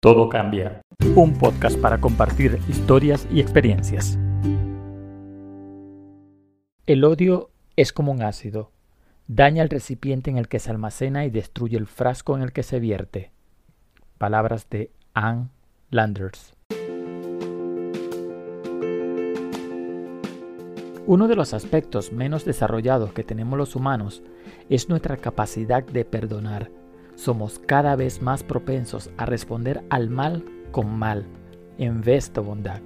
[0.00, 0.82] Todo cambia.
[1.14, 4.18] Un podcast para compartir historias y experiencias.
[6.84, 8.72] El odio es como un ácido.
[9.26, 12.62] Daña el recipiente en el que se almacena y destruye el frasco en el que
[12.62, 13.32] se vierte.
[14.18, 15.48] Palabras de Anne
[15.90, 16.54] Landers.
[21.06, 24.22] Uno de los aspectos menos desarrollados que tenemos los humanos
[24.68, 26.70] es nuestra capacidad de perdonar
[27.16, 31.26] somos cada vez más propensos a responder al mal con mal
[31.78, 32.80] en vez de bondad.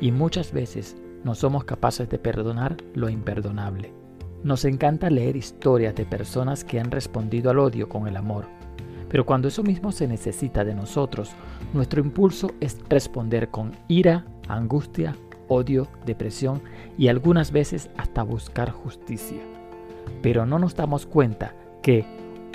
[0.00, 3.92] Y muchas veces no somos capaces de perdonar lo imperdonable.
[4.42, 8.46] Nos encanta leer historias de personas que han respondido al odio con el amor.
[9.08, 11.30] Pero cuando eso mismo se necesita de nosotros,
[11.72, 15.14] nuestro impulso es responder con ira, angustia,
[15.48, 16.62] odio, depresión
[16.98, 19.40] y algunas veces hasta buscar justicia.
[20.20, 22.04] Pero no nos damos cuenta que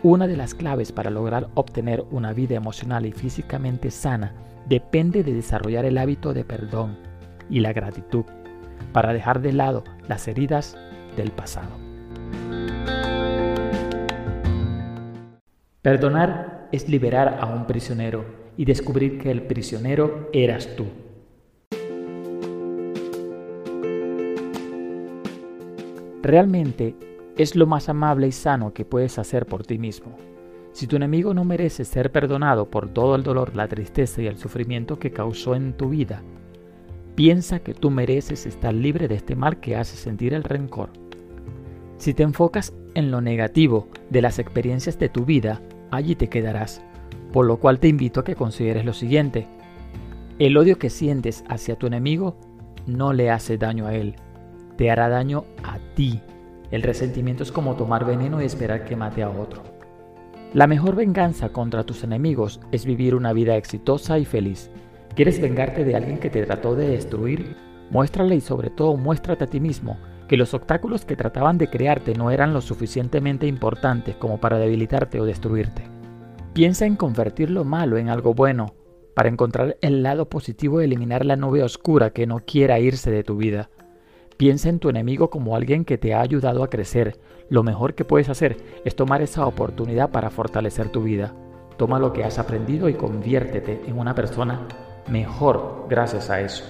[0.04, 4.34] una de las claves para lograr obtener una vida emocional y físicamente sana
[4.68, 6.98] depende de desarrollar el hábito de perdón
[7.50, 8.24] y la gratitud
[8.94, 10.78] para dejar de lado las heridas
[11.18, 11.70] del pasado.
[15.82, 18.24] Perdonar es liberar a un prisionero
[18.56, 20.86] y descubrir que el prisionero eras tú.
[26.22, 26.96] Realmente
[27.40, 30.18] es lo más amable y sano que puedes hacer por ti mismo.
[30.74, 34.38] Si tu enemigo no merece ser perdonado por todo el dolor, la tristeza y el
[34.38, 36.22] sufrimiento que causó en tu vida,
[37.16, 40.90] piensa que tú mereces estar libre de este mal que hace sentir el rencor.
[41.98, 46.82] Si te enfocas en lo negativo de las experiencias de tu vida, allí te quedarás,
[47.32, 49.48] por lo cual te invito a que consideres lo siguiente.
[50.40, 52.36] El odio que sientes hacia tu enemigo
[52.86, 54.16] no le hace daño a él,
[54.76, 56.22] te hará daño a ti
[56.72, 59.62] el resentimiento es como tomar veneno y esperar que mate a otro.
[60.54, 64.72] La mejor venganza contra tus enemigos es vivir una vida exitosa y feliz.
[65.16, 67.56] ¿Quieres vengarte de alguien que te trató de destruir?
[67.92, 69.98] Muéstrale y sobre todo muéstrate a ti mismo
[70.28, 75.20] que los obstáculos que trataban de crearte no eran lo suficientemente importantes como para debilitarte
[75.20, 75.84] o destruirte.
[76.54, 78.74] Piensa en convertir lo malo en algo bueno,
[79.16, 83.24] para encontrar el lado positivo y eliminar la nube oscura que no quiera irse de
[83.24, 83.70] tu vida.
[84.40, 87.20] Piensa en tu enemigo como alguien que te ha ayudado a crecer.
[87.50, 88.56] Lo mejor que puedes hacer
[88.86, 91.34] es tomar esa oportunidad para fortalecer tu vida.
[91.76, 94.66] Toma lo que has aprendido y conviértete en una persona
[95.10, 96.64] mejor gracias a eso.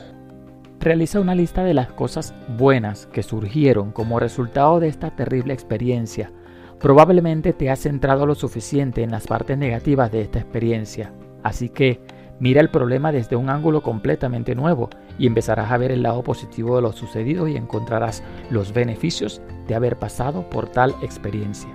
[0.80, 6.31] Realiza una lista de las cosas buenas que surgieron como resultado de esta terrible experiencia.
[6.80, 11.13] Probablemente te has centrado lo suficiente en las partes negativas de esta experiencia.
[11.44, 12.00] Así que
[12.39, 16.77] Mira el problema desde un ángulo completamente nuevo y empezarás a ver el lado positivo
[16.77, 21.69] de lo sucedido y encontrarás los beneficios de haber pasado por tal experiencia.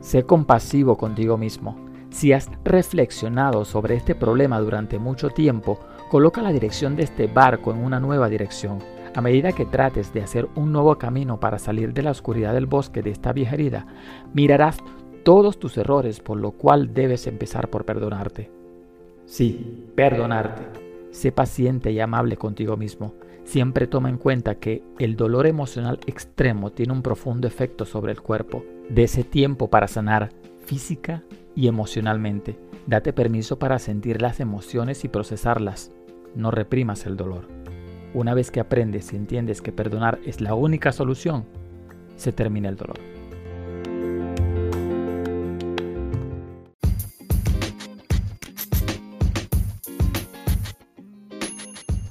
[0.00, 1.76] Sé compasivo contigo mismo.
[2.10, 7.72] Si has reflexionado sobre este problema durante mucho tiempo, coloca la dirección de este barco
[7.72, 8.78] en una nueva dirección.
[9.16, 12.66] A medida que trates de hacer un nuevo camino para salir de la oscuridad del
[12.66, 13.86] bosque de esta vieja herida,
[14.32, 14.78] mirarás
[15.24, 18.63] todos tus errores, por lo cual debes empezar por perdonarte.
[19.26, 20.62] Sí, perdonarte.
[21.10, 23.14] Sé paciente y amable contigo mismo.
[23.44, 28.20] Siempre toma en cuenta que el dolor emocional extremo tiene un profundo efecto sobre el
[28.20, 28.64] cuerpo.
[28.88, 30.30] De ese tiempo para sanar
[30.64, 31.22] física
[31.54, 32.58] y emocionalmente.
[32.86, 35.90] Date permiso para sentir las emociones y procesarlas.
[36.34, 37.48] No reprimas el dolor.
[38.12, 41.44] Una vez que aprendes y entiendes que perdonar es la única solución,
[42.16, 43.13] se termina el dolor.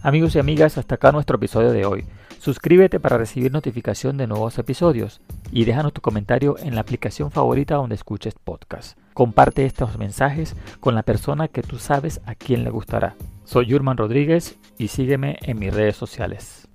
[0.05, 2.03] Amigos y amigas, hasta acá nuestro episodio de hoy.
[2.37, 7.75] Suscríbete para recibir notificación de nuevos episodios y déjanos tu comentario en la aplicación favorita
[7.75, 8.97] donde escuches podcast.
[9.13, 13.15] Comparte estos mensajes con la persona que tú sabes a quien le gustará.
[13.45, 16.67] Soy Yurman Rodríguez y sígueme en mis redes sociales.